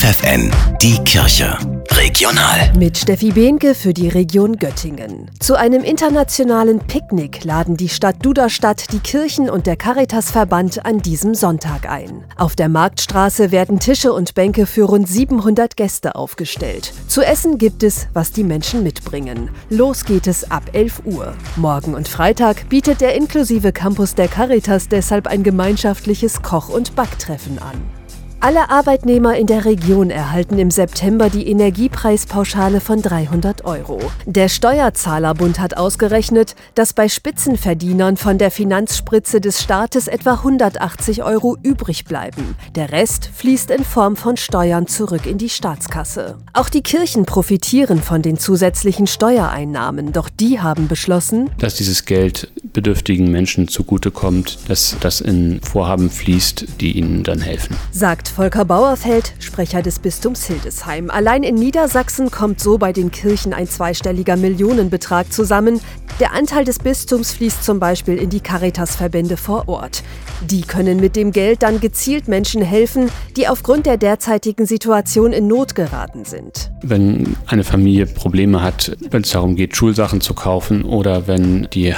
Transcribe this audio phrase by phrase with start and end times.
[0.00, 1.58] FFN, die Kirche.
[1.90, 2.72] Regional.
[2.78, 5.30] Mit Steffi Behnke für die Region Göttingen.
[5.40, 11.34] Zu einem internationalen Picknick laden die Stadt Duderstadt, die Kirchen und der Caritasverband an diesem
[11.34, 12.24] Sonntag ein.
[12.38, 16.94] Auf der Marktstraße werden Tische und Bänke für rund 700 Gäste aufgestellt.
[17.06, 19.50] Zu essen gibt es, was die Menschen mitbringen.
[19.68, 21.34] Los geht es ab 11 Uhr.
[21.56, 27.58] Morgen und Freitag bietet der inklusive Campus der Caritas deshalb ein gemeinschaftliches Koch- und Backtreffen
[27.58, 27.99] an.
[28.42, 34.00] Alle Arbeitnehmer in der Region erhalten im September die Energiepreispauschale von 300 Euro.
[34.24, 41.58] Der Steuerzahlerbund hat ausgerechnet, dass bei Spitzenverdienern von der Finanzspritze des Staates etwa 180 Euro
[41.62, 42.56] übrig bleiben.
[42.76, 46.38] Der Rest fließt in Form von Steuern zurück in die Staatskasse.
[46.54, 52.50] Auch die Kirchen profitieren von den zusätzlichen Steuereinnahmen, doch die haben beschlossen, dass dieses Geld
[52.72, 57.76] bedürftigen Menschen zugutekommt, dass das in Vorhaben fließt, die ihnen dann helfen.
[57.90, 61.10] Sagt Volker Bauerfeld, Sprecher des Bistums Hildesheim.
[61.10, 65.80] Allein in Niedersachsen kommt so bei den Kirchen ein zweistelliger Millionenbetrag zusammen.
[66.20, 70.02] Der Anteil des Bistums fließt zum Beispiel in die Caritas-Verbände vor Ort.
[70.42, 75.46] Die können mit dem Geld dann gezielt Menschen helfen, die aufgrund der derzeitigen Situation in
[75.46, 76.70] Not geraten sind.
[76.82, 81.92] Wenn eine Familie Probleme hat, wenn es darum geht, Schulsachen zu kaufen oder wenn die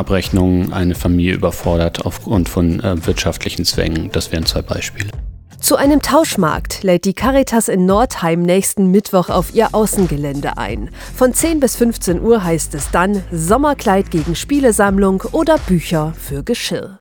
[0.00, 5.10] Heizkostenabrechnung eine Familie überfordert aufgrund von äh, wirtschaftlichen Zwängen, das wären zwei Beispiele.
[5.60, 10.88] Zu einem Tauschmarkt lädt die Caritas in Nordheim nächsten Mittwoch auf ihr Außengelände ein.
[11.14, 16.98] Von 10 bis 15 Uhr heißt es dann Sommerkleid gegen Spielesammlung oder Bücher für Geschirr.